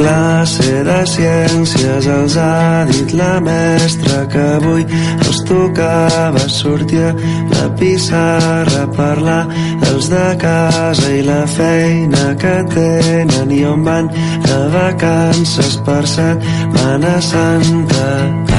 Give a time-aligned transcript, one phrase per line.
[0.00, 4.86] classe de ciències els ha dit la mestra que avui
[5.26, 7.12] els tocava sortir a
[7.52, 9.42] la pissarra a parlar
[9.90, 14.08] els de casa i la feina que tenen i on van
[14.46, 18.49] de vacances per Setmana Santa.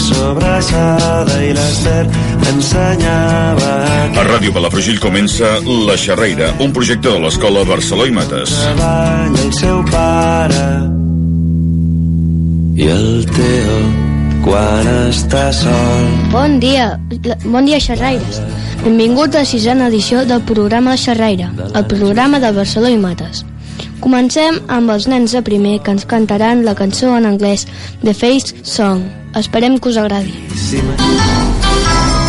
[0.00, 2.04] I sobrassada i l'Ester
[2.48, 3.72] ensenyava
[4.16, 8.54] A Ràdio Palafrugell comença La Xerreira, un projecte de l'Escola Barceló i Mates.
[8.64, 10.64] el seu pare
[12.80, 13.78] i el Teo
[14.46, 16.94] quan està sol Bon dia,
[17.44, 18.40] bon dia xerraires.
[18.84, 23.44] Benvinguts a la sisena edició del programa Xerraire, el programa de Barceló i Mates.
[24.00, 27.66] Comencem amb els nens de primer que ens cantaran la cançó en anglès
[28.00, 29.04] The Face Song.
[29.36, 30.32] Esperem que us agradi.
[30.40, 32.19] Tot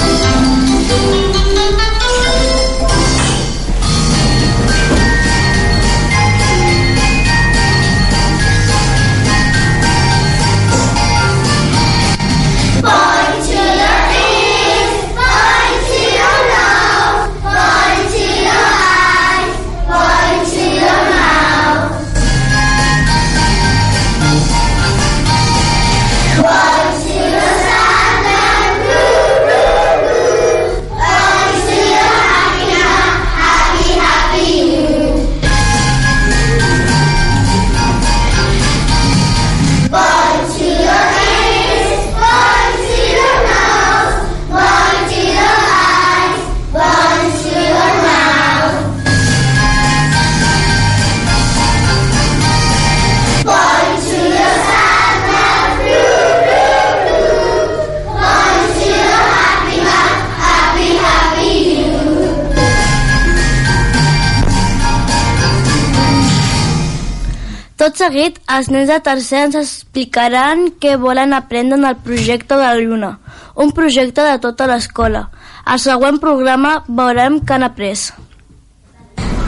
[68.01, 72.79] seguit, els nens de tercer ens explicaran què volen aprendre en el projecte de la
[72.79, 73.11] Lluna,
[73.55, 75.27] un projecte de tota l'escola.
[75.65, 78.07] Al següent programa veurem què han après.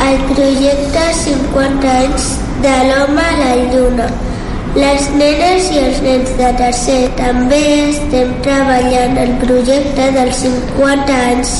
[0.03, 2.29] El projecte 50 anys
[2.65, 4.07] de l'home a la lluna.
[4.75, 11.53] Les nenes i els nens de tercer també estem treballant el projecte dels 50 anys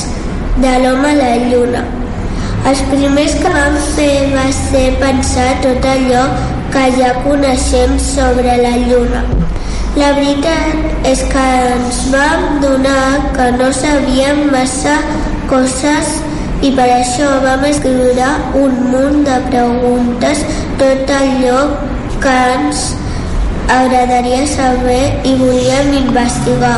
[0.62, 1.86] de l'home a la lluna.
[2.70, 6.28] Els primers que vam fer va ser pensar tot allò
[6.74, 9.24] que ja coneixem sobre la lluna.
[9.96, 11.44] La veritat és que
[11.76, 14.96] ens vam donar que no sabíem massa
[15.52, 16.16] coses
[16.66, 20.42] i per això vam escriure un munt de preguntes,
[20.82, 21.62] tot allò
[22.24, 22.84] que ens
[23.70, 26.78] agradaria saber i volíem investigar.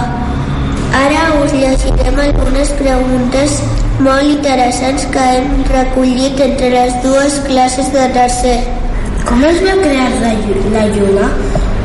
[1.06, 3.62] Ara us llegirem algunes preguntes
[4.00, 8.59] molt interessants que hem recollit entre les dues classes de tercer.
[9.25, 10.31] Com es va crear la,
[10.74, 11.28] la lluna?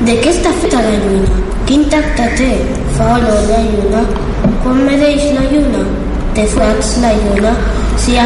[0.05, 1.39] De què està feta la lluna?
[1.69, 2.49] Quin tacte té?
[2.99, 4.03] Fa la lluna?
[4.65, 5.85] Quan mereix la lluna?
[6.37, 7.55] Té forats la lluna?
[8.03, 8.19] Si hi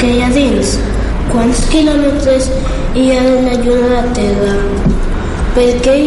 [0.00, 0.72] que hi ha dins?
[1.32, 2.48] Quants quilòmetres
[2.96, 4.56] hi ha de la lluna a la Terra?
[5.58, 5.98] Per què,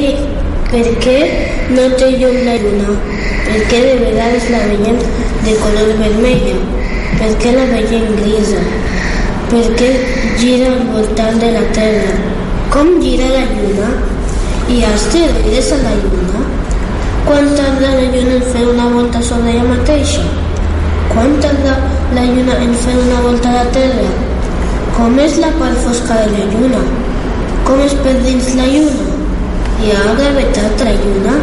[0.72, 0.84] per
[1.78, 2.98] no té llum la lluna?
[3.46, 4.98] Per què de vegades la veiem
[5.46, 6.58] de color vermella?
[7.22, 8.66] Per què la veiem grisa?
[9.54, 9.94] Per què
[10.42, 12.39] gira al voltant de la Terra?
[12.70, 13.88] Com gira la Lluna?
[14.70, 16.42] Hi ha asteroides a la Lluna?
[17.26, 20.22] Quant tarda la Lluna en fer una volta sobre ella mateixa?
[21.10, 21.74] Quant tarda
[22.14, 24.12] la Lluna en fer una volta a la Terra?
[24.98, 26.84] Com és la part fosca de la Lluna?
[27.66, 29.08] Com és per dins la Lluna?
[29.82, 31.38] Hi ha gravetat a la Lluna?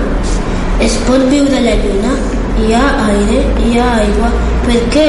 [0.87, 2.15] Es pot viure la Lluna?
[2.61, 3.43] Hi ha aire?
[3.65, 4.31] Hi ha aigua?
[4.69, 5.09] Per què?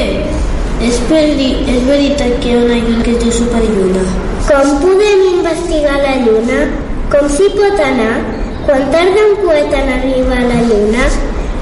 [0.81, 1.51] És, peri...
[1.75, 4.07] és veritat que hi ha una lluna que es diu superlluna.
[4.47, 6.59] Com podem investigar la Lluna?
[7.11, 8.13] Com s'hi pot anar?
[8.63, 11.07] Quan tarda un coet en arribar a la Lluna?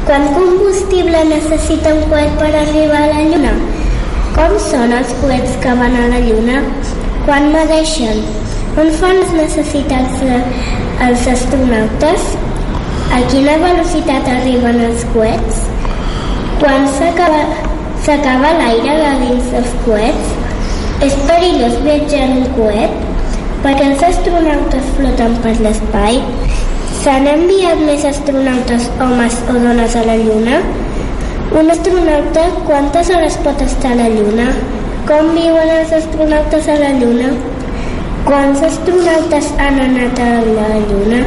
[0.06, 3.56] Quant combustible necessita un coet per arribar a la Lluna?
[4.38, 6.62] Com són els coets que van a la Lluna?
[7.26, 8.22] Quan medeixen?
[8.78, 10.40] On fan les necessitats eh,
[11.10, 12.32] els astronautes?
[13.18, 15.66] A quina velocitat arriben els coets?
[16.62, 20.45] Quan s'acaba l'aire de dins dels coets?
[21.04, 23.06] És perillós viatjar en coet?
[23.66, 26.20] perquè els astronautes floten per l'espai?
[27.00, 30.60] S'han enviat més astronautes homes o dones a la Lluna?
[31.58, 34.52] Un astronauta quantes hores pot estar a la Lluna?
[35.10, 37.32] Com viuen els astronautes a la Lluna?
[38.28, 41.24] Quants astronautes han anat a la Lluna?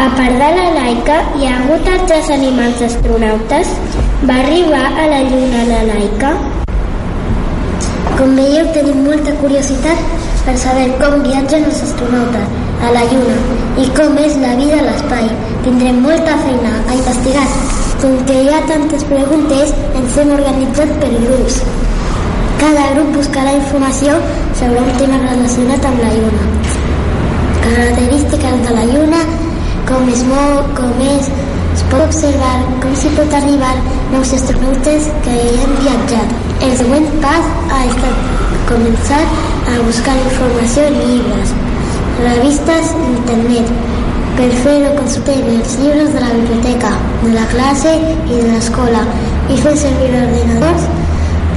[0.00, 3.76] A part de la laica, hi ha hagut altres animals astronautes?
[4.24, 6.59] Va arribar a la Lluna la laica?
[8.20, 10.00] Com veieu, tenim molta curiositat
[10.44, 13.36] per saber com viatgen els astronautes a la Lluna
[13.80, 15.30] i com és la vida a l'espai.
[15.64, 17.46] Tindrem molta feina a investigar.
[18.02, 19.72] Com que hi ha tantes preguntes,
[20.02, 21.56] ens hem organitzat per grups.
[22.60, 24.18] Cada grup buscarà informació
[24.60, 26.44] sobre un tema relacionat amb la Lluna.
[27.64, 29.24] Característiques de la Lluna,
[29.88, 31.32] com es mou, com és,
[31.72, 33.74] es pot observar com s'hi pot arribar
[34.12, 36.39] nous astronautes que hi han viatjat.
[36.60, 39.20] El següent pas ha estat començar
[39.72, 41.52] a buscar informació en llibres,
[42.18, 43.70] revistes internet.
[44.36, 46.90] Per fer-ho consultem els llibres de la biblioteca,
[47.22, 49.06] de la classe i de l'escola
[49.48, 50.84] i fer servir ordenadors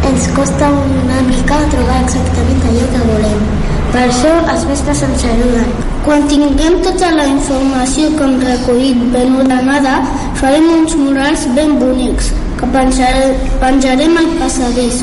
[0.08, 3.44] ens costa una mica trobar exactament allò que volem.
[3.92, 5.76] Per això els mestres ens ajuden.
[6.08, 10.00] Quan tinguem tota la informació que recollit ben ordenada,
[10.40, 12.32] farem uns murals ben bonics
[12.64, 15.02] que penjaré, penjarem al passadís.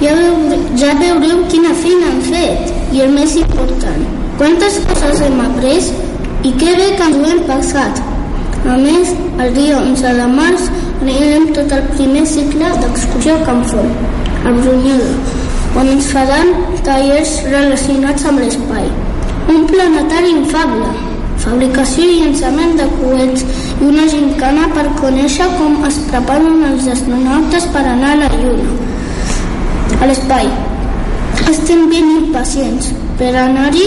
[0.00, 4.04] Ja, veure, ja veureu quina feina hem fet i el més important,
[4.38, 5.90] quantes coses hem après
[6.46, 8.00] i què bé que ens ho hem passat.
[8.70, 9.12] A més,
[9.42, 10.70] el dia 11 de març
[11.00, 13.92] anirem tot el primer cicle d'excursió a Can Font,
[14.44, 15.12] a Brunyada,
[15.80, 16.54] on ens faran
[16.86, 18.86] tallers relacionats amb l'espai.
[19.50, 20.92] Un planetari infable,
[21.44, 23.44] fabricació i llançament de coets
[23.80, 28.74] i una gincana per conèixer com es preparen els astronautes per anar a la Lluna,
[30.00, 30.50] a l'espai.
[31.50, 33.86] Estem ben impacients per anar-hi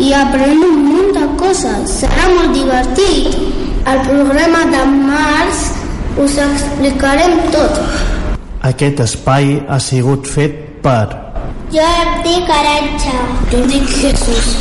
[0.00, 1.98] i aprendre un munt de coses.
[2.00, 3.34] Serà molt divertit.
[3.84, 5.66] Al programa de març
[6.24, 7.82] us explicarem tot.
[8.64, 11.24] Aquest espai ha sigut fet per
[11.74, 13.18] Jo em dic Aranxa.
[13.50, 14.54] Jo em dic Jesús.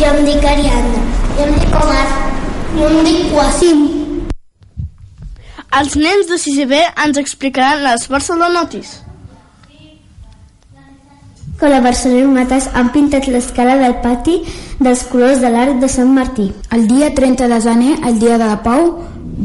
[0.00, 1.25] Jo em dic Ariadna.
[1.36, 2.04] Jo em dic Omar.
[2.76, 3.82] Jo em dic Quasim.
[5.76, 9.02] Els nens de 6 B ens explicaran les Barcelonotis.
[11.60, 14.34] que la Barcelona Mates han pintat l'escala del pati
[14.78, 16.50] dels colors de l'arc de Sant Martí.
[16.76, 18.90] El dia 30 de gener, el dia de la pau,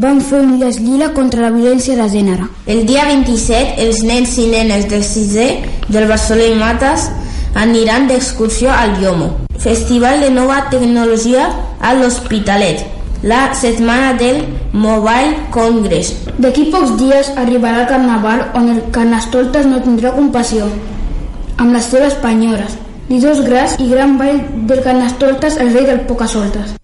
[0.04, 2.48] van fer un lila contra la violència de gènere.
[2.68, 5.48] El dia 27, els nens i nenes del 6è
[5.88, 7.10] del Barcelona i Mates
[7.56, 9.32] aniran d'excursió al Iomo.
[9.60, 11.50] Festival de nova tecnologia
[11.80, 12.86] a l'Hospitalet.
[13.24, 14.44] La setmana del
[14.74, 16.16] Mobile Congress.
[16.42, 20.70] D'aquí pocs dies arribarà el carnaval on el carnestoltes no tindrà compassió
[21.62, 22.74] amb les seves penyores,
[23.22, 26.78] dos gras i gran ball del carnestoltes el rei del Pocasoltes.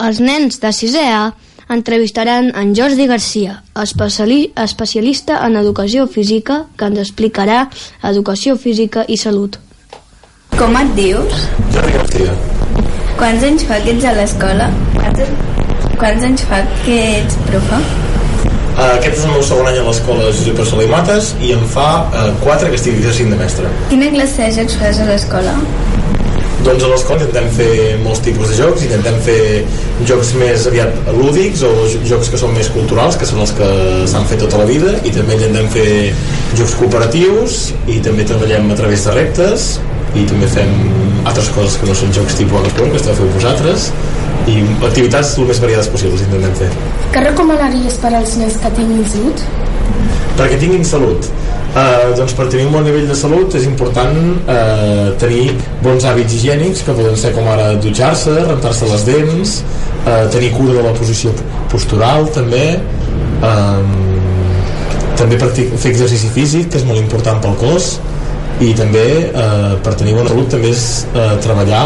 [0.00, 1.24] Els nens de 6è A
[1.70, 7.68] entrevistaran en Jordi Garcia, especiali especialista en educació física, que ens explicarà
[8.10, 9.56] educació física i salut.
[10.58, 11.46] Com et dius?
[11.72, 12.34] Jordi Garcia.
[13.20, 14.70] Quants anys fa que ets a l'escola?
[14.98, 15.24] Quants,
[16.00, 17.80] quants anys fa que ets profe?
[18.70, 21.64] Uh, aquest és el meu segon any a l'escola Josep Barceló i Mates i em
[21.68, 23.70] fa uh, 4 que estic exercint de mestre.
[23.90, 25.52] Quina classe de jocs fas a l'escola?
[26.60, 29.40] Doncs a l'escola intentem fer molts tipus de jocs, intentem fer
[30.08, 31.70] jocs més aviat lúdics o
[32.04, 33.68] jocs que són més culturals, que són els que
[34.10, 35.88] s'han fet tota la vida, i també intentem fer
[36.58, 39.70] jocs cooperatius, i també treballem a través de reptes,
[40.12, 40.74] i també fem
[41.30, 43.88] altres coses que no són jocs tipus Agapon, que esteu fent vosaltres,
[44.50, 46.70] i activitats el més variades possibles intentem fer.
[47.14, 49.44] Què recomanaries per als nens que tinguin salut?
[50.36, 51.32] Perquè tinguin salut.
[51.70, 55.52] Uh, doncs per tenir un bon nivell de salut és important uh, tenir
[55.84, 60.74] bons hàbits higiènics que poden ser com ara dutxar-se, rentar-se les dents uh, tenir cura
[60.80, 61.30] de la posició
[61.70, 64.10] postural també uh,
[65.20, 67.92] també fer exercici físic que és molt important pel cos
[68.60, 70.84] i també eh, per tenir bona salut també és
[71.14, 71.84] eh, treballar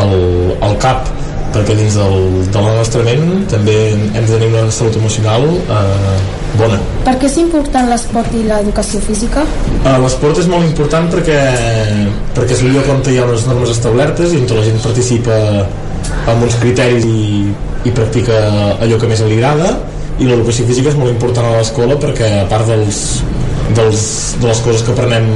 [0.00, 0.14] el,
[0.56, 1.10] el cap
[1.54, 2.16] perquè dins del,
[2.50, 6.16] de la nostra ment també hem de tenir una salut emocional eh,
[6.58, 6.80] bona.
[7.06, 9.44] Per què és important l'esport i l'educació física?
[9.82, 11.38] Uh, l'esport és molt important perquè,
[12.36, 15.38] perquè és un lloc on hi ha unes normes establertes i on la gent participa
[16.30, 17.52] amb uns criteris i,
[17.84, 18.40] i practica
[18.82, 19.76] allò que més li agrada
[20.18, 23.00] i l'educació física és molt important a l'escola perquè a part dels,
[23.74, 24.04] dels,
[24.40, 25.26] de les coses que aprenem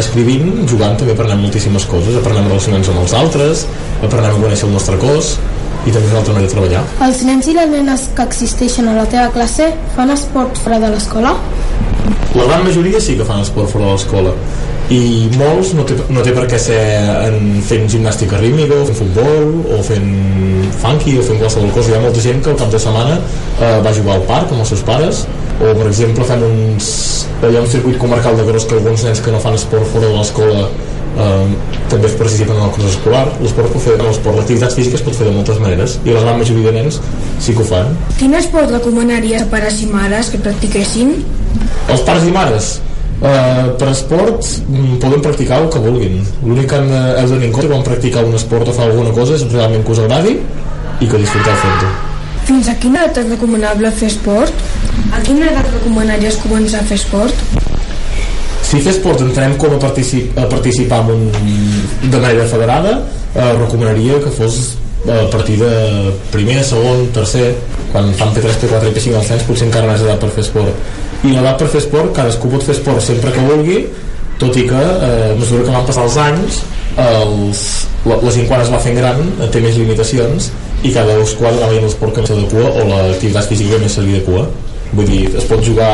[0.00, 3.66] escrivint, jugant també aprenem moltíssimes coses, aprenem relacionar-nos amb els altres
[4.02, 5.36] aprenem a conèixer el nostre cos
[5.84, 6.84] i també una altra manera de treballar.
[7.06, 10.92] Els nens i les nenes que existeixen a la teva classe fan esport fora de
[10.94, 11.34] l'escola?
[12.34, 14.34] La gran majoria sí que fan esport fora de l'escola
[14.92, 16.80] i molts no té, no té per què ser
[17.24, 20.10] en fent gimnàstica rítmica o fent futbol o fent
[20.82, 23.78] funky o fent qualsevol cosa hi ha molta gent que al cap de setmana eh,
[23.86, 25.22] va jugar al parc amb els seus pares
[25.54, 26.90] o per exemple fem uns,
[27.40, 30.10] hi ha un circuit comarcal de gros que alguns nens que no fan esport fora
[30.10, 30.66] de l'escola
[31.16, 31.54] eh,
[31.90, 35.16] també es participen en el curs escolar l'esport pot fer, l'esport, l'activitat física es pot
[35.18, 37.00] fer de moltes maneres i la gran majoria de nens
[37.40, 41.14] sí que ho fan Quin esport recomanaries a pares i mares que practiquessin?
[41.92, 42.72] els pares i mares
[43.20, 47.50] eh, per esport mm, poden practicar el que vulguin l'únic que de, heu de tenir
[47.50, 50.34] en compte quan practicar un esport o fer alguna cosa és realment que us agradi
[51.00, 51.94] i que disfruteu fent-ho
[52.44, 54.64] Fins a quina edat és recomanable fer esport?
[55.16, 57.63] A quina edat recomanaries començar a fer esport?
[58.74, 61.28] Si fer esport entenem com a, particip, a participar en un,
[62.02, 62.96] de manera federada
[63.34, 67.50] eh, recomanaria que fos a partir de primer, segon, tercer
[67.92, 70.40] quan fan P3, P4 i P5 als nens potser encara no és edat per fer
[70.46, 70.86] esport.
[71.24, 73.82] I l'edat per fer esport, cadascú pot fer esport sempre que vulgui
[74.40, 76.62] tot i que eh, a mesura que van passar els anys
[76.98, 77.62] els,
[78.06, 80.50] la, la gent quan es va fent gran eh, té més limitacions
[80.84, 84.04] i cada qual va veient l'esport que més s'adequa o l'activitat física que més se
[84.04, 84.48] li adequa
[84.94, 85.90] vull dir, es pot jugar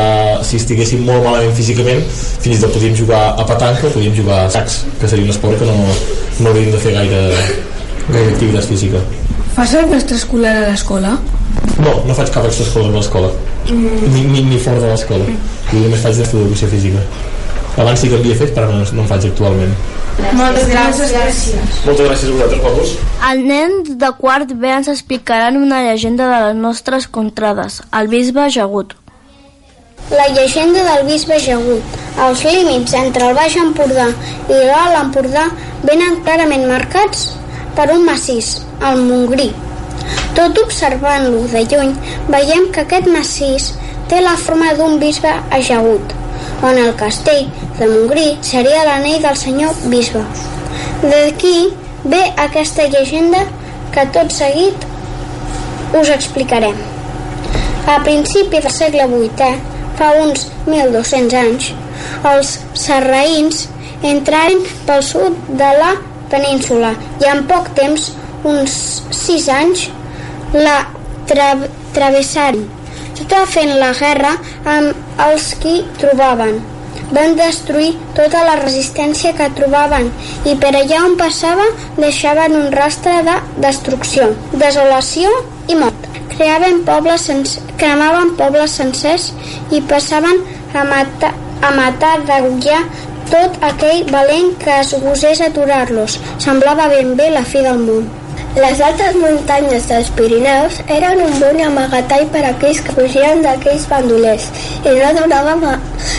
[0.47, 4.49] si estiguéssim molt malament físicament fins i tot podríem jugar a petanca podríem jugar a
[4.53, 5.77] sacs, que seria un esport que no,
[6.39, 7.21] no hauríem de fer gaire,
[8.09, 9.03] gaire activitat física
[9.55, 11.17] Fas algun extraescolar a l'escola?
[11.81, 13.31] no, no faig cap extraescolar a l'escola
[13.69, 14.13] Mm.
[14.13, 15.25] ni, ni, ni fora de l'escola
[15.69, 17.01] jo només faig d'educació física
[17.77, 19.73] abans sí que havia fet però no, no en faig actualment
[20.35, 21.13] Moltes gràcies.
[21.85, 22.95] moltes gràcies a vosaltres guapos
[23.31, 28.49] Els nens de quart B ens explicaran una llegenda de les nostres contrades, el bisbe
[28.51, 28.93] Jagut.
[30.11, 31.97] La llegenda del bisbe Jagut.
[32.25, 34.07] Els límits entre el Baix Empordà
[34.49, 35.45] i l'Alt Empordà
[35.87, 37.29] venen clarament marcats
[37.77, 39.47] per un massís, el Montgrí.
[40.35, 41.93] Tot observant-lo de lluny,
[42.33, 43.71] veiem que aquest massís
[44.11, 46.13] té la forma d'un bisbe ajagut,
[46.61, 47.47] on el castell
[47.79, 50.23] de Montgrí seria l'anell del senyor bisbe.
[51.01, 51.71] D'aquí
[52.03, 53.43] ve aquesta llegenda
[53.93, 54.85] que tot seguit
[55.99, 56.77] us explicarem.
[57.87, 59.51] A principi del segle VIII,
[59.97, 61.71] fa uns 1.200 anys,
[62.31, 63.65] els sarraïns
[64.07, 65.91] entraren pel sud de la
[66.31, 68.11] península i en poc temps,
[68.47, 68.77] uns
[69.21, 69.89] 6 anys,
[70.53, 70.77] la
[71.29, 71.53] tra
[71.95, 72.63] travessaren,
[73.21, 74.31] tota fent la guerra
[74.65, 76.55] amb els qui trobaven.
[77.13, 80.07] Van destruir tota la resistència que trobaven
[80.47, 83.35] i per allà on passava deixaven un rastre de
[83.65, 84.31] destrucció,
[84.63, 85.29] desolació
[85.67, 86.07] i mort.
[86.31, 87.27] Creaven pobles
[87.77, 89.29] cremaven pobles sencers
[89.75, 90.41] i passaven
[90.73, 92.81] a matar, a matar degollar
[93.29, 96.17] tot aquell valent que es gosés aturar-los.
[96.39, 98.09] Semblava ben bé la fi del món.
[98.51, 103.85] Les altes muntanyes dels Pirineus eren un bon amagatall per a aquells que fugien d'aquells
[103.87, 104.49] bandolers
[104.83, 105.61] i no donaven,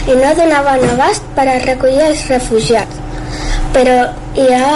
[0.08, 3.02] i no donaven abast per a recollir els refugiats.
[3.74, 3.98] Però
[4.40, 4.70] hi ha,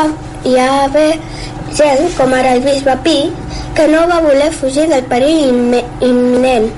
[0.44, 1.14] hi ha haver
[1.78, 3.16] gent, com ara el bisbe Pi,
[3.78, 6.68] que no va voler fugir del perill imminent.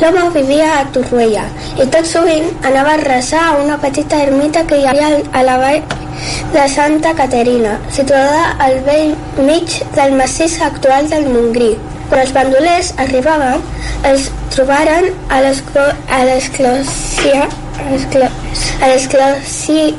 [0.00, 1.46] L'home vivia a Torroella
[1.78, 5.56] i tot sovint anava a resar a una petita ermita que hi havia a la
[5.62, 5.95] vall
[6.52, 11.76] de Santa Caterina, situada al vell mig del massís actual del Montgrí.
[12.08, 13.62] Quan els bandolers arribaven,
[14.04, 18.30] els trobaren a l'esclo- a l'església a l'esglo-
[18.80, 19.94] a l'església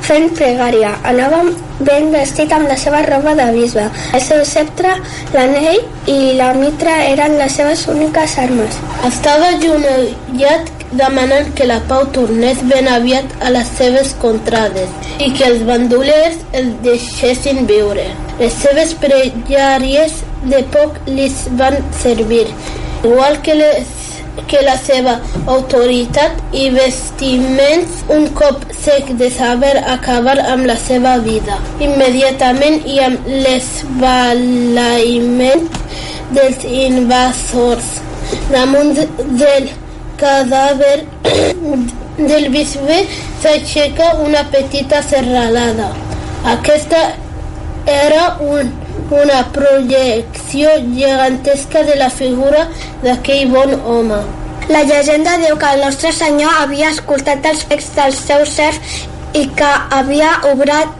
[0.00, 0.94] fent pregària.
[1.04, 3.84] Anaven ben vestit amb la seva roba de bisbe.
[4.12, 4.88] El seu sceptre,
[5.32, 8.78] l'anell i la mitra eren les seves úniques armes.
[9.06, 15.44] Estava junellat demanant que la pau tornés ben aviat a les seves contrades i que
[15.48, 18.06] els bandolers el deixessin viure.
[18.40, 20.12] Les seves pregàries
[20.50, 21.28] de poc li
[21.60, 22.48] van servir,
[23.02, 23.86] igual que les
[24.50, 31.18] que la seva autoritat i vestiments un cop sec de saber acabar amb la seva
[31.22, 31.58] vida.
[31.86, 35.62] Immediatament i amb l'esbalaïment
[36.34, 37.88] dels invasors
[38.50, 38.92] damunt
[39.38, 39.64] del
[40.20, 41.04] cadàver
[42.30, 43.02] del bisbe
[43.42, 45.90] s'aixeca una petita serralada.
[46.54, 47.02] Aquesta
[47.86, 48.72] era un,
[49.10, 52.68] una projecció gegantesca de la figura
[53.02, 54.22] d'aquell bon home.
[54.68, 58.78] La llegenda diu que el nostre senyor havia escoltat els pecs del seu serf
[59.36, 60.94] i que havia obrat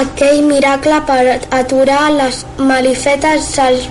[0.00, 1.20] aquell miracle per
[1.60, 3.86] aturar les malifetes dels,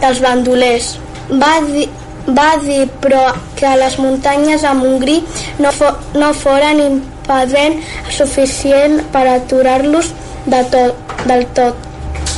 [0.00, 0.94] dels bandolers.
[1.42, 1.88] Va dir,
[2.28, 5.18] va dir, però, que les muntanyes de Montgrí
[5.60, 10.12] no, fo, no foren impedent suficient per aturar-los
[10.46, 11.74] de tot, del tot.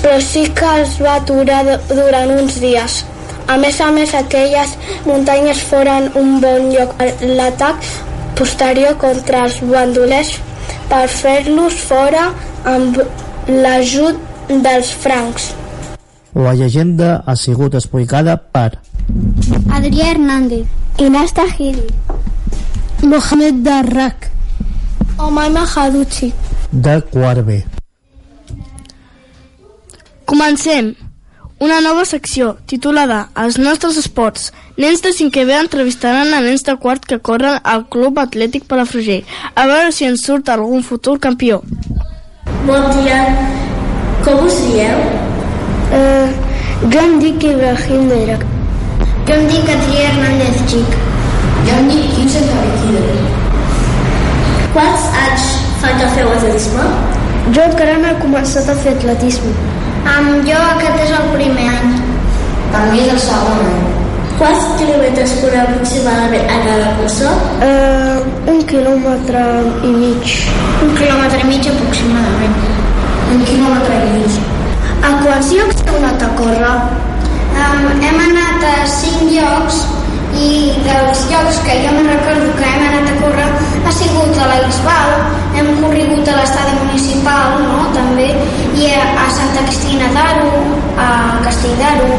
[0.03, 3.05] Però sí que els va aturar du- durant uns dies.
[3.49, 4.75] A més a més, aquelles
[5.07, 7.77] muntanyes foren un bon lloc per l'atac
[8.37, 10.33] posterior contra els bandolers
[10.91, 12.33] per fer-los fora
[12.65, 12.99] amb
[13.49, 14.19] l'ajut
[14.51, 15.53] dels francs.
[16.35, 18.79] La llegenda ha sigut explicada per
[19.71, 20.67] Adrià Hernández,
[20.99, 21.87] Inés Tahiri,
[23.03, 24.31] Mohamed Darrak,
[25.19, 26.33] Omaima Haduchi,
[26.73, 27.65] de quart B.
[30.25, 30.95] Comencem
[31.59, 34.51] una nova secció titulada Els nostres esports.
[34.77, 39.25] Nens de 5è B entrevistaran a nens de quart que corren al Club Atlètic Palafrugell
[39.55, 41.63] a veure si ens surt algun futur campió.
[42.67, 43.23] Bon dia.
[44.27, 45.01] Com us dieu?
[45.95, 46.29] Uh,
[46.91, 48.56] jo em dic Ibrahim Derac.
[49.27, 50.93] Jo em dic Adrià Hernández Xic.
[51.67, 53.01] Jo em dic Quinze Cariquida.
[54.75, 55.47] Quants anys
[55.81, 56.85] fa que feu atletisme?
[57.57, 59.51] Jo encara no he començat a fer atletisme.
[60.13, 61.97] Um, jo aquest és el primer any.
[62.75, 63.81] Per mi és el segon any.
[64.37, 67.33] Quants quilòmetres correu aproximadament a cada cursa?
[67.67, 69.43] Uh, un quilòmetre
[69.91, 70.37] i mig.
[70.87, 72.55] Un quilòmetre i mig aproximadament.
[73.35, 74.41] Un quilòmetre i mig.
[75.03, 76.73] A quants llocs heu anat a córrer?
[77.57, 79.79] Um, hem anat a cinc llocs
[80.37, 80.49] i
[80.85, 83.47] dels llocs que jo me'n recordo que hem anat a córrer
[83.87, 85.13] ha sigut a la Bisbal,
[85.57, 88.29] hem corregut a l'estadi municipal, no?, també,
[88.77, 90.53] i a, a Santa Cristina d'Aro,
[91.01, 91.09] a
[91.47, 92.13] Castell d'Aro,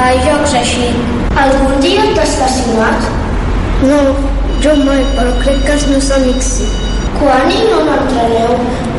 [0.00, 0.90] a llocs així.
[1.38, 3.10] Algun dia t'has estacionat?
[3.86, 4.00] No,
[4.64, 6.70] jo mai, però crec que els meus amics sí.
[7.20, 8.54] Quan i on entreneu?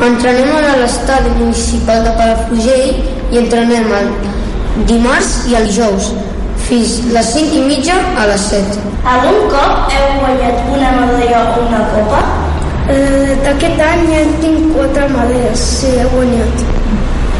[0.08, 4.12] Entrenem a l'estadi municipal de Palafrugell i entrenem el
[4.88, 6.12] dimarts i el dijous
[6.68, 8.78] fins les 5 i mitja a les 7.
[9.12, 12.20] Algun cop heu guanyat una medalla o una copa?
[12.92, 16.64] Eh, D'aquest any ja tinc quatre medalles, sí, he guanyat.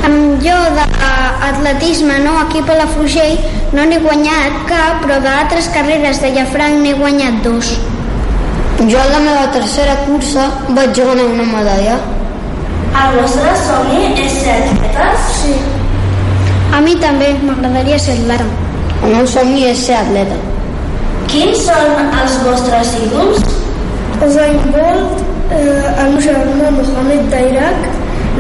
[0.07, 3.39] Amb jo d'atletisme, no, aquí a Palafrugell,
[3.73, 7.73] no n'he guanyat cap, però d'altres carreres de Llafranc n'he guanyat dos.
[8.83, 12.01] Jo a la meva tercera cursa vaig guanyar una medalla.
[13.03, 15.31] El vostre somni és ser atletes?
[15.39, 15.55] Sí.
[16.73, 18.47] A mi també m'agradaria ser atleta.
[19.03, 20.39] El meu somni és ser atleta.
[21.29, 23.43] Quins són els vostres ídols?
[24.25, 27.89] Usain Bolt, eh, el meu germà Mohamed Dairak,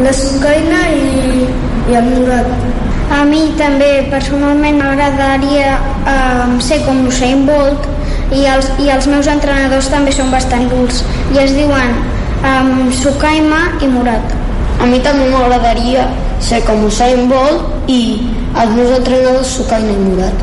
[0.04, 1.46] la Sukaina i,
[1.90, 2.48] i el Murat.
[3.12, 7.88] A mi també personalment m'agradaria eh, ser com Usain Bolt
[8.32, 11.02] i els, i els meus entrenadors també són bastant durs
[11.34, 11.98] i es diuen
[12.48, 14.41] um, Sukaima i Murat.
[14.82, 16.08] A mi també m'agradaria
[16.42, 18.18] ser com Usain Bolt i
[18.58, 20.40] els meus entrenadors Sukaina i Murat.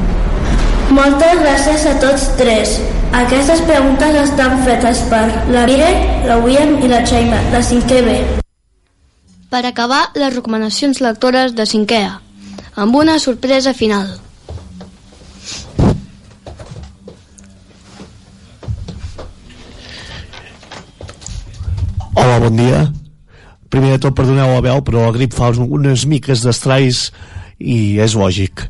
[0.95, 2.77] Moltes gràcies a tots tres.
[3.19, 5.89] Aquestes preguntes estan fetes per la Mire,
[6.29, 8.15] la William i la Xaima, de 5è B.
[9.51, 12.15] Per acabar, les recomanacions lectores de 5è A,
[12.79, 14.07] amb una sorpresa final.
[22.15, 22.87] Hola, bon dia.
[23.69, 27.09] Primer de tot, perdoneu la veu, però la grip fa unes miques d'estrais
[27.59, 28.65] i és lògic.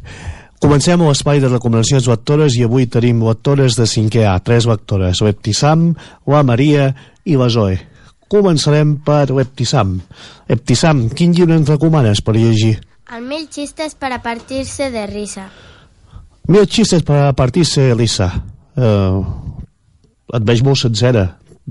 [0.60, 5.22] Comencem a l'espai de recomanacions lectores i avui tenim lectores de 5è A, tres lectores,
[5.24, 5.94] l'Eptissam,
[6.28, 6.90] la Maria
[7.24, 7.80] i la Zoe.
[8.30, 9.96] Començarem per l'Eptissam.
[10.52, 12.76] Eptissam, quin llibre ens recomanes per llegir?
[13.16, 15.48] El mil chistes para partirse de risa.
[16.50, 18.28] Mil xistes per a partir-se, Elisa.
[18.78, 19.22] Uh,
[20.34, 21.26] et veig molt sencera.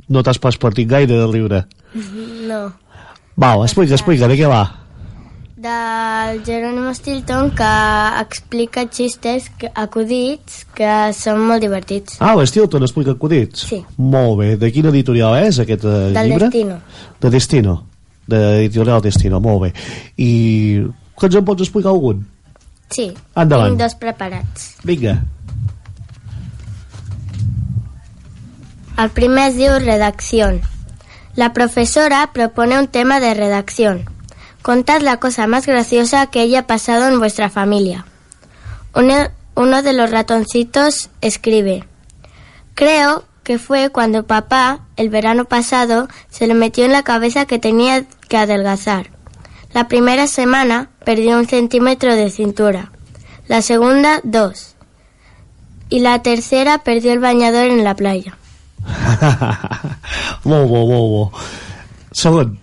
[0.08, 1.64] No t'has pas partit gaire del llibre.
[2.48, 2.60] No.
[3.38, 4.64] Val, explica, explica, de què va?
[5.58, 7.68] Del Jerónimo Stilton que
[8.18, 12.16] explica xistes, que, acudits, que són molt divertits.
[12.18, 13.62] Ah, l'Stilton explica acudits?
[13.70, 13.78] Sí.
[13.98, 14.48] Molt bé.
[14.58, 16.48] De quina editorial és aquest uh, Del llibre?
[16.48, 16.78] Destino.
[17.22, 17.74] De Destino.
[18.26, 19.70] De editorial Destino, molt bé.
[20.18, 20.32] I
[21.18, 22.24] que ens en pots explicar algun?
[22.90, 23.12] Sí.
[23.38, 23.76] Endavant.
[23.76, 24.66] Tinc dos preparats.
[24.86, 25.14] Vinga.
[28.98, 30.58] El primer es diu redacción.
[31.38, 34.06] La profesora propone un tema de redacción.
[34.60, 38.06] Contad la cosa más graciosa que haya pasado en vuestra familia.
[38.92, 39.14] Uno,
[39.54, 41.84] uno de los ratoncitos escribe,
[42.74, 47.60] creo que fue cuando papá, el verano pasado, se le metió en la cabeza que
[47.60, 49.10] tenía que adelgazar.
[49.72, 52.90] La primera semana perdió un centímetro de cintura,
[53.46, 54.74] la segunda dos,
[55.88, 58.37] y la tercera perdió el bañador en la playa.
[60.44, 61.32] Molt bo, molt bo.
[62.12, 62.58] Segon.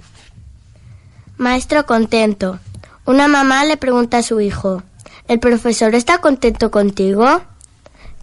[1.37, 2.59] Maestro contento.
[3.05, 4.81] Una mamá le pregunta a su hijo,
[5.27, 7.41] ¿el profesor está contento contigo?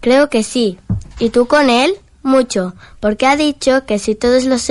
[0.01, 0.77] Creo que sí.
[1.19, 1.93] ¿Y tú con él?
[2.23, 4.69] Mucho, porque ha dicho que si todos los,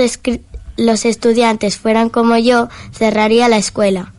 [0.77, 4.11] los estudiantes fueran como yo, cerraría la escuela.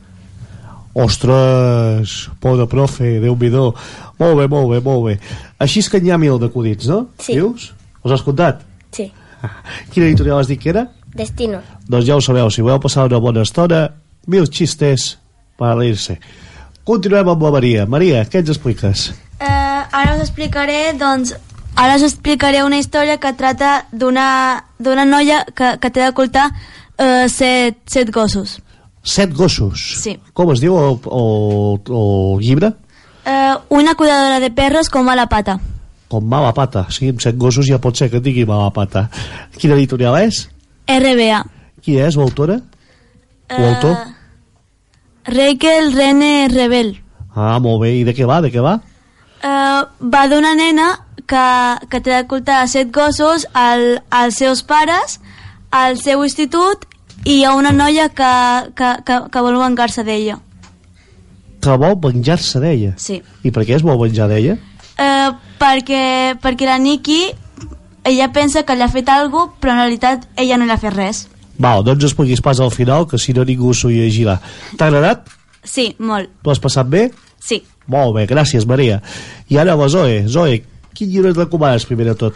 [0.95, 5.19] Ostres, pobre profe, déu nhi Molt bé, molt bé, molt bé.
[5.59, 7.09] Així és que n'hi ha mil d'acudits, no?
[7.19, 7.35] Sí.
[7.35, 7.73] Dius?
[8.05, 8.63] Els has comptat?
[8.95, 9.11] Sí.
[9.93, 10.87] Quina editorial has dit que era?
[11.15, 11.61] Destino.
[11.89, 13.87] Doncs ja ho sabeu, si voleu passar una bona estona,
[14.27, 15.15] mil xistes
[15.59, 16.19] per reírse.
[16.85, 17.87] Continuem amb la Maria.
[17.87, 19.11] Maria, què ens expliques?
[19.39, 21.35] Eh, ara us explicaré, doncs,
[21.77, 24.29] ara us explicaré una història que trata d'una
[24.79, 26.51] d'una noia que, que té d'ocultar
[26.95, 28.61] Uh, set, set gossos.
[29.03, 29.83] Set gossos.
[29.99, 30.15] Sí.
[30.33, 32.71] Com es diu el, el, el llibre?
[33.27, 35.59] Uh, una cuidadora de perros con mala pata.
[36.15, 36.85] Com mala pata.
[36.95, 39.09] Sí, amb set gossos ja pot ser que digui mala pata.
[39.59, 40.45] Quina editorial és?
[40.87, 41.41] RBA.
[41.83, 42.61] Qui és l'autora?
[43.51, 43.97] Eh, L'autor?
[45.35, 46.93] Rachel Rene Rebel.
[47.35, 47.91] Ah, molt bé.
[47.99, 48.39] I de què va?
[48.45, 48.77] De què va?
[49.43, 50.87] Uh, va d'una nena
[51.27, 51.47] que,
[51.91, 55.19] que té d'ocultar set gossos al, als seus pares,
[55.75, 56.87] al seu institut
[57.25, 58.31] i hi ha una noia que,
[58.79, 60.39] que, que, que vol vengar-se d'ella.
[61.65, 62.95] Que vol venjar-se d'ella.
[63.03, 63.19] Sí.
[63.43, 64.55] I per què es vol venjar d'ella?
[64.95, 67.33] Uh, perquè, perquè la Nikki
[68.05, 70.79] ella pensa que li ha fet alguna cosa, però en realitat ella no li ha
[70.79, 71.25] fet res.
[71.59, 74.41] Val, doncs expliquis pas al final, que si no ningú s'ho llegirà.
[74.77, 75.29] T'ha agradat?
[75.65, 76.31] Sí, molt.
[76.43, 77.07] T'ho has passat bé?
[77.41, 77.63] Sí.
[77.87, 79.01] Molt bé, gràcies, Maria.
[79.49, 80.25] I ara la Zoe.
[80.29, 80.63] Zoe,
[80.95, 82.35] quin llibre et recomanes primer de tot?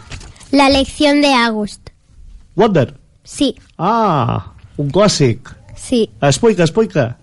[0.51, 1.91] La lección de August.
[2.55, 2.93] Wonder?
[3.23, 5.53] Sí, Ah, un clàssic.
[5.75, 6.09] sí.
[6.21, 7.17] Explica, explica.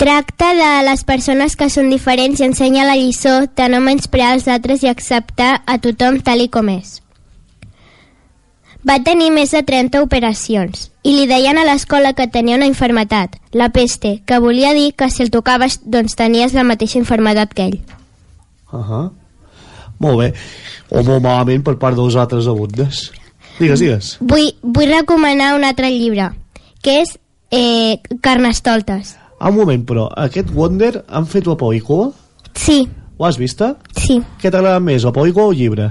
[0.00, 4.46] Tracta de les persones que són diferents i ensenya la lliçó de no menysprear els
[4.48, 7.02] altres i acceptar a tothom tal i com és.
[8.80, 13.36] Va tenir més de 30 operacions i li deien a l'escola que tenia una infermetat,
[13.52, 17.68] la peste, que volia dir que si el tocaves doncs tenies la mateixa infermetat que
[17.68, 17.78] ell.
[18.72, 19.04] Uh -huh.
[19.98, 20.32] Molt bé.
[20.88, 23.12] O molt malament per part dels altres alumnes.
[23.58, 24.16] Digues, digues.
[24.20, 26.32] Vull, vull recomanar un altre llibre,
[26.80, 27.18] que és
[27.50, 29.19] eh, Carnestoltes.
[29.40, 32.10] Ah, un moment, però aquest Wonder han fet la pel·lícula?
[32.54, 33.74] Sí, Ho has vista?
[33.96, 35.90] sí, Què t'agrada més, la pel·lícula o el llibre?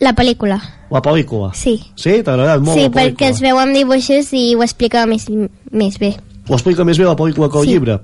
[0.00, 0.60] la pel·lícula.
[0.90, 1.50] La pel·lícula.
[1.54, 1.72] Sí.
[1.98, 2.22] Sí?
[2.22, 3.02] T'ha agradat molt sí, la pel·lícula?
[3.16, 5.26] perquè es veu amb dibuixos i ho explica més,
[5.72, 6.12] més bé.
[6.48, 7.70] Ho explica més bé la pel·lícula que el Sí.
[7.72, 7.98] llibre?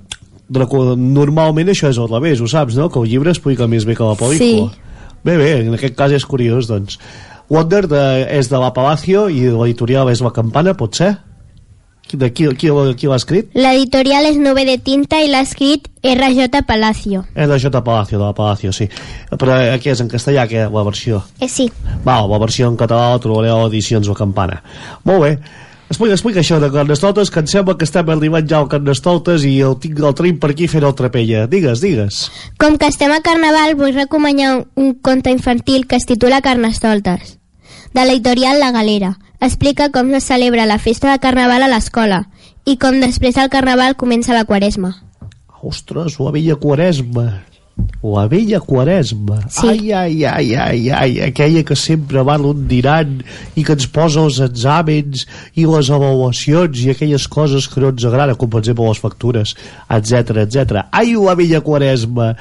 [0.51, 2.89] Normalment això és al revés, ho saps, no?
[2.91, 4.71] Que el llibre explica més bé que la pel·lícula.
[4.73, 4.81] Sí.
[5.25, 6.99] Bé, bé, en aquest cas és curiós, doncs.
[7.49, 8.03] Wonder de,
[8.39, 11.15] és de la Palacio i l'editorial és la Campana, pot ser?
[12.13, 13.49] De qui, qui, qui l'ha escrit?
[13.57, 16.61] L'editorial és Nube de Tinta i l'ha escrit R.J.
[16.69, 17.25] Palacio.
[17.35, 17.81] És de J.
[17.83, 18.87] Palacio, de la Palacio, sí.
[19.33, 21.25] Però aquí és en castellà, que la versió.
[21.41, 21.71] Eh, sí.
[22.07, 24.61] Va, la versió en català la trobareu a Edicions La Campana.
[25.09, 25.33] Molt bé.
[25.89, 29.57] Explica, explica això de Carnestoltes, que em sembla que estem arribant ja al Carnestoltes i
[29.65, 31.45] el, tinc, el tenim per aquí fent el trapella.
[31.51, 32.25] Digues, digues.
[32.61, 37.37] Com que estem a Carnaval, vull recomanar un, un conte infantil que es titula Carnestoltes,
[37.93, 39.17] de l'editorial La Galera.
[39.41, 42.25] Explica com es celebra la festa de Carnaval a l'escola
[42.65, 44.95] i com després del Carnaval comença la Quaresma.
[45.65, 47.25] Ostres, la vella quaresma.
[48.05, 49.39] La vella quaresma.
[49.49, 49.67] Sí.
[49.67, 53.17] Ai, ai, ai, ai, ai, aquella que sempre va l'ondirant
[53.57, 55.25] i que ens posa els exàmens
[55.59, 59.55] i les avaluacions i aquelles coses que no ens agrada, com per exemple les factures,
[59.89, 60.85] etc etc.
[60.93, 62.35] Ai, la vella quaresma.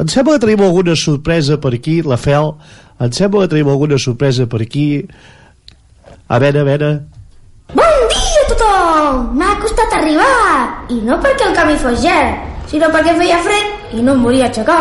[0.00, 2.54] Em sembla que tenim alguna sorpresa per aquí, la Fel.
[3.00, 4.88] Em sembla que tenim alguna sorpresa per aquí.
[6.30, 6.88] A veure, a veure...
[7.74, 9.16] Bon dia a tothom!
[9.34, 10.84] M'ha costat arribar!
[10.94, 12.30] I no perquè el camí fos gel,
[12.70, 14.78] sinó perquè feia fred i no em volia aixecar.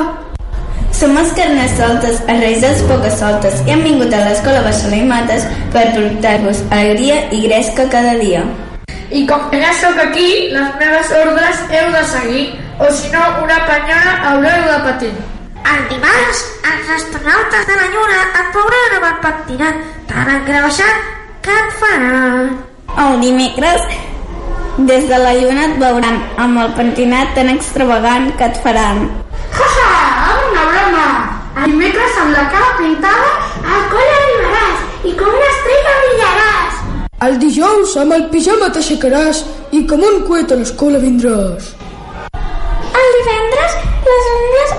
[0.99, 5.49] Som els carnestoltes, els reis dels pocasoltes, i hem vingut a l'escola Barcelona i Mates
[5.73, 8.45] per portar-vos alegria i gresca cada dia.
[9.09, 13.25] I com que ja sóc aquí, les meves ordres heu de seguir, o si no,
[13.41, 15.15] una penyora haureu de patir.
[15.65, 21.17] El dimarts, els astronautes de la Lluna et veuran pentinat tan engreixat
[21.49, 22.49] que et faran.
[23.03, 23.81] El dimecres,
[24.89, 29.07] des de la lluna et veuran amb el pentinat tan extravagant que et faran.
[29.57, 29.87] Jaja,
[30.29, 31.07] ara una broma!
[31.63, 33.31] El dimecres amb la cara pintada,
[33.75, 36.79] al coll arribaràs i com una estrella brillaràs.
[37.27, 39.43] El dijous amb el pijama t'aixecaràs
[39.79, 41.71] i com un coet a l'escola vindràs.
[43.01, 44.75] El divendres, les ungles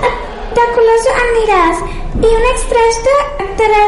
[0.59, 1.83] de colors aniràs
[2.21, 3.83] i un extraterrestre,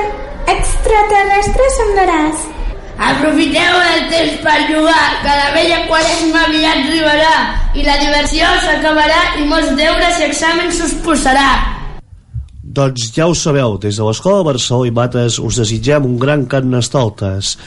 [0.57, 2.49] extraterrestre semblaràs.
[3.03, 7.33] Aprofiteu el temps per jugar, que la vella quaresma aviat arribarà
[7.75, 11.49] i la diversió s'acabarà i molts deures i exàmens us posarà.
[12.63, 17.57] Doncs ja ho sabeu, des de l'Escola Barcelona i Mates us desitgem un gran carnestoltes.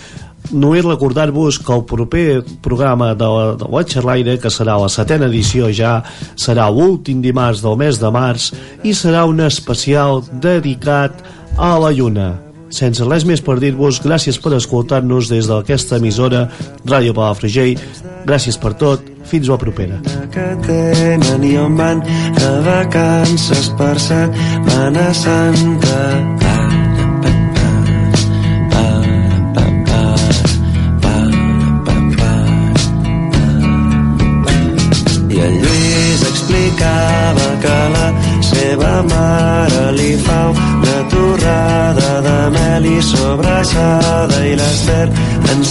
[0.51, 2.25] Només recordar-vos que el proper
[2.64, 5.99] programa de la, de la xerraire, que serà la setena edició ja,
[6.38, 8.49] serà l'últim dimarts del mes de març
[8.83, 11.22] i serà un especial dedicat
[11.59, 12.46] a la Lluna.
[12.70, 16.46] Sense res més per dir-vos, gràcies per escoltar-nos des d'aquesta emissora
[16.85, 17.79] Ràdio Palafrugell.
[18.26, 20.00] Gràcies per tot, fins la propera.
[20.33, 22.02] que tenen i on van
[22.42, 26.46] a vacances per Setmana Santa.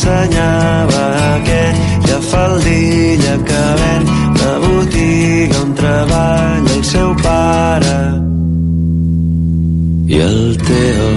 [0.06, 1.04] Ensenyava
[1.36, 4.04] aquella faldilla que ven
[4.40, 7.98] la botiga on treballa el seu pare.
[10.08, 11.10] I el Teo,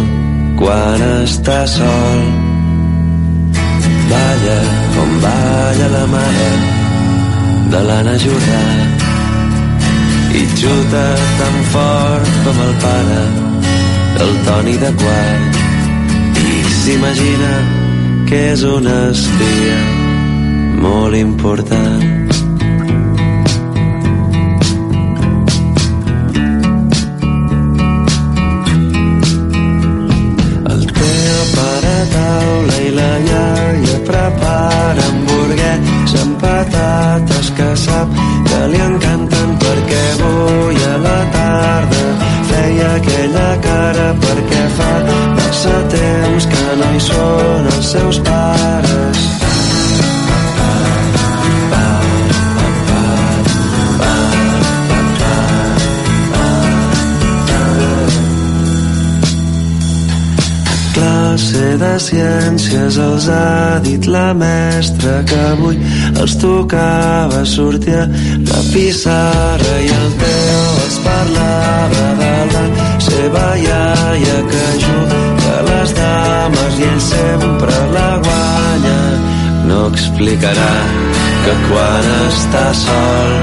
[0.60, 2.22] quan està sol,
[4.12, 4.60] balla
[4.94, 6.50] com balla la mare
[7.72, 8.62] de l'Anna Jordà
[10.38, 11.04] i xuta
[11.40, 13.20] tan fort com el pare
[14.16, 15.60] del Toni de Quart
[16.46, 17.52] i s'imagina
[18.28, 19.76] que és una espia
[20.84, 22.27] molt important
[62.08, 65.76] ciències els ha dit la mestra que avui
[66.22, 68.06] els tocava sortir a
[68.48, 72.64] la pissarra i el Teo els parlava de la
[73.08, 75.22] seva iaia que juga
[75.56, 79.00] a les dames i ell sempre la guanya.
[79.68, 80.70] No explicarà
[81.44, 83.34] que quan està sol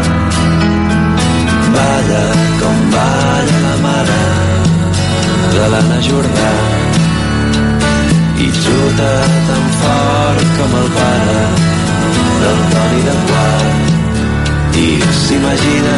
[1.75, 2.25] balla
[2.63, 4.23] com balla la mare
[5.59, 6.74] de l'Anna Jordà
[8.37, 9.11] i xuta
[9.47, 11.41] tan fort com el pare
[12.41, 13.93] del Toni de Quart.
[14.85, 14.89] I
[15.21, 15.97] s'imagina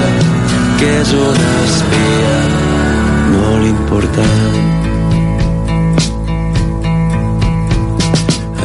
[0.79, 2.35] que és una espia
[3.33, 4.55] molt important.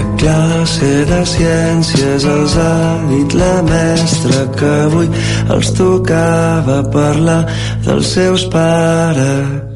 [0.02, 5.11] A classe de ciències els ha dit la mestra que avui
[5.56, 7.42] els tocava parlar
[7.88, 9.71] dels seus pares